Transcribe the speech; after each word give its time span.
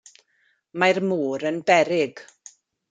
Mae'r 0.85 0.99
môr 1.11 1.47
yn 1.53 1.63
beryg. 1.71 2.29